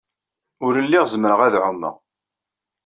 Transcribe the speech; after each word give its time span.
Ur 0.65 0.73
lliɣ 0.85 1.05
zemreɣ 1.13 1.39
ad 1.47 1.55
ɛumeɣ. 1.63 1.95